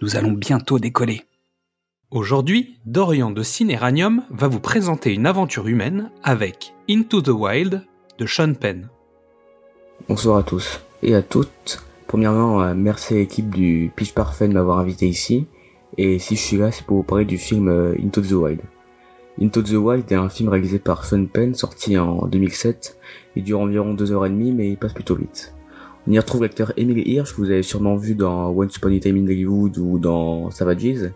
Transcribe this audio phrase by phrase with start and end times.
[0.00, 1.22] nous allons bientôt décoller.
[2.10, 7.82] Aujourd'hui, Dorian de Cinéranium va vous présenter une aventure humaine avec Into the Wild
[8.18, 8.88] de Sean Penn.
[10.08, 11.84] Bonsoir à tous et à toutes.
[12.06, 15.46] Premièrement, euh, merci à l'équipe du Pitch Parfait de m'avoir invité ici.
[15.98, 18.60] Et si je suis là, c'est pour vous parler du film euh, Into the Wild.
[19.40, 22.98] Into the Wild est un film réalisé par Sean Penn, sorti en 2007.
[23.36, 25.54] Il dure environ 2h30, mais il passe plutôt vite.
[26.08, 28.98] On y retrouve l'acteur Emily Hirsch, que vous avez sûrement vu dans Once Upon a
[28.98, 31.12] Time in Hollywood ou dans Savages,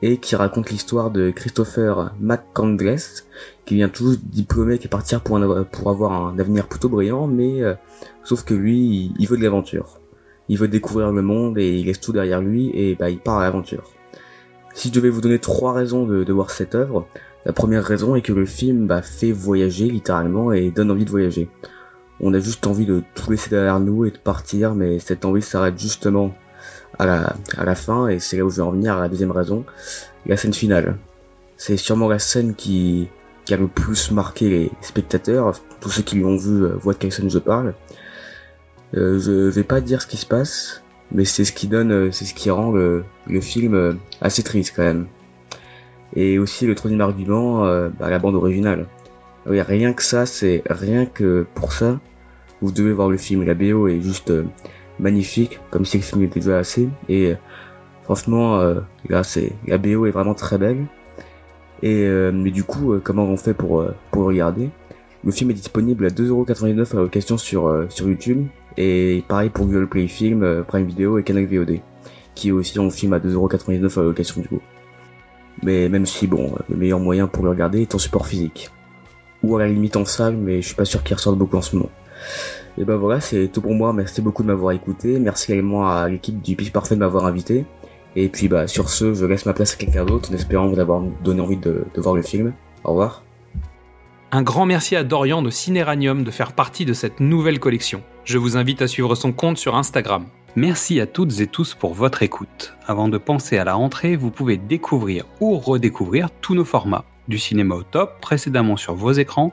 [0.00, 3.28] et qui raconte l'histoire de Christopher McCandless,
[3.66, 5.38] qui vient tout diplômé, qui est parti pour,
[5.70, 7.74] pour avoir un avenir plutôt brillant, mais euh,
[8.22, 10.00] sauf que lui, il, veut de l'aventure.
[10.48, 13.40] Il veut découvrir le monde et il laisse tout derrière lui et bah, il part
[13.40, 13.92] à l'aventure.
[14.72, 17.06] Si je devais vous donner trois raisons de, voir cette œuvre,
[17.44, 21.10] la première raison est que le film bah, fait voyager littéralement et donne envie de
[21.10, 21.50] voyager
[22.24, 25.42] on a juste envie de tout laisser derrière nous et de partir, mais cette envie
[25.42, 26.34] s'arrête justement
[26.98, 29.64] à la, fin, et c'est là où je vais en venir à la deuxième raison,
[30.24, 30.96] la scène finale.
[31.58, 33.08] C'est sûrement la scène qui,
[33.50, 37.12] a le plus marqué les spectateurs, tous ceux qui l'ont vu euh, voient de quelle
[37.12, 37.74] scène je parle.
[38.96, 42.10] Euh, je vais pas dire ce qui se passe, mais c'est ce qui donne, euh,
[42.10, 43.04] c'est ce qui rend le,
[43.42, 45.08] film assez triste quand même.
[46.16, 47.64] Et aussi le troisième argument,
[47.98, 48.86] bah, la bande originale.
[49.46, 51.98] Rien que ça, c'est rien que pour ça,
[52.62, 53.44] vous devez voir le film.
[53.44, 54.44] La BO est juste euh,
[54.98, 56.88] magnifique, comme si le film était déjà assez.
[57.08, 57.34] Et euh,
[58.04, 60.86] franchement, euh, là, c'est la BO est vraiment très belle.
[61.82, 64.70] Et mais du coup, comment on fait pour pour le regarder?
[65.22, 68.46] Le film est disponible à 2,99€ à location sur sur YouTube.
[68.78, 71.80] Et pareil pour Google Play Film, Prime Video et Canal VOD,
[72.34, 74.62] qui aussi en film à 2,99€ à location du coup.
[75.62, 78.70] Mais même si bon, le meilleur moyen pour le regarder est en support physique
[79.44, 81.62] ou à la limite en salle, mais je suis pas sûr qu'il ressorte beaucoup en
[81.62, 81.90] ce moment.
[82.78, 83.92] Et ben voilà, c'est tout pour moi.
[83.92, 85.18] Merci beaucoup de m'avoir écouté.
[85.18, 87.64] Merci également à l'équipe du Pitch Parfait de m'avoir invité.
[88.16, 90.78] Et puis bah sur ce, je laisse ma place à quelqu'un d'autre en espérant vous
[90.78, 92.52] avoir donné envie de, de voir le film.
[92.84, 93.22] Au revoir.
[94.32, 98.02] Un grand merci à Dorian de Cinéranium de faire partie de cette nouvelle collection.
[98.24, 100.24] Je vous invite à suivre son compte sur Instagram.
[100.56, 102.74] Merci à toutes et tous pour votre écoute.
[102.86, 107.38] Avant de penser à la rentrée, vous pouvez découvrir ou redécouvrir tous nos formats du
[107.38, 109.52] cinéma au top précédemment sur vos écrans,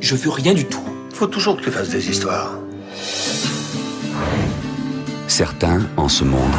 [0.00, 0.84] Je veux rien du tout.
[1.12, 2.52] Faut toujours que tu fasses des histoires.
[5.28, 6.54] Certains, en ce monde,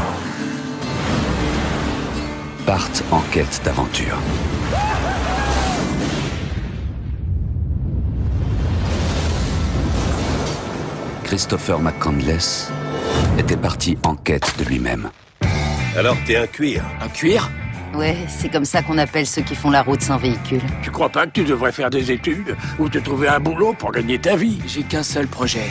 [2.66, 4.18] partent en quête d'aventure.
[11.24, 12.72] Christopher McCandless
[13.38, 15.10] était parti en quête de lui-même.
[15.98, 17.50] Alors t'es un cuir Un cuir?
[17.96, 20.62] Ouais, c'est comme ça qu'on appelle ceux qui font la route sans véhicule.
[20.84, 23.92] Tu crois pas que tu devrais faire des études ou te trouver un boulot pour
[23.92, 24.60] gagner ta vie?
[24.68, 25.70] J'ai qu'un seul projet.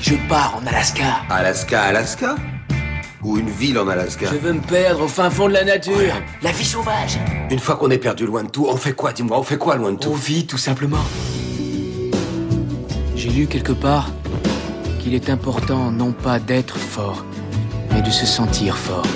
[0.00, 1.04] Je pars en Alaska.
[1.30, 2.36] Alaska, Alaska?
[3.22, 4.26] Ou une ville en Alaska?
[4.32, 6.14] Je veux me perdre au fin fond de la nature.
[6.42, 7.18] La vie sauvage.
[7.50, 9.76] Une fois qu'on est perdu loin de tout, on fait quoi Dis-moi, on fait quoi
[9.76, 10.10] loin de tout?
[10.10, 11.04] On vit tout simplement.
[13.16, 14.10] J'ai lu quelque part
[15.00, 17.24] qu'il est important non pas d'être fort,
[17.92, 19.06] mais de se sentir fort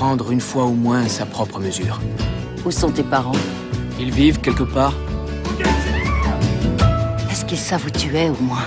[0.00, 2.00] prendre une fois au moins sa propre mesure.
[2.64, 3.42] Où sont tes parents?
[3.98, 4.94] Ils vivent quelque part.
[7.30, 8.64] Est-ce qu'ils savent où tu es au moins?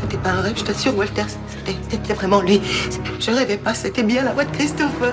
[0.00, 1.24] C'était pas un rêve, je t'assure, Walter.
[1.90, 2.60] C'était vraiment lui.
[3.18, 5.12] Je rêvais pas, c'était bien la voix de Christopher.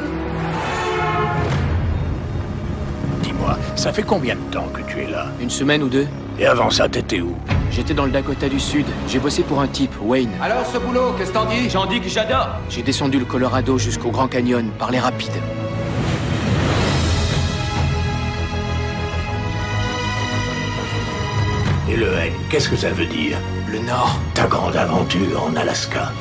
[3.24, 5.26] Dis-moi, ça fait combien de temps que tu es là?
[5.42, 6.08] Une semaine ou deux.
[6.38, 7.36] Et avant ça, t'étais où
[7.72, 8.86] J'étais dans le Dakota du Sud.
[9.08, 10.30] J'ai bossé pour un type, Wayne.
[10.42, 12.50] Alors ce boulot, qu'est-ce que t'en dis J'en dis que j'adore.
[12.70, 15.32] J'ai descendu le Colorado jusqu'au Grand Canyon par les rapides.
[21.90, 23.38] Et le N, qu'est-ce que ça veut dire
[23.72, 24.20] Le Nord.
[24.34, 26.12] Ta grande aventure en Alaska.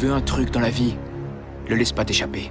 [0.00, 0.96] Veux un truc dans la vie,
[1.68, 2.50] le laisse pas t'échapper.